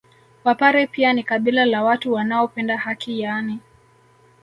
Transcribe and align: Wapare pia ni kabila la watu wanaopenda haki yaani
Wapare 0.43 0.87
pia 0.87 1.13
ni 1.13 1.23
kabila 1.23 1.65
la 1.65 1.83
watu 1.83 2.13
wanaopenda 2.13 2.77
haki 2.77 3.19
yaani 3.19 3.59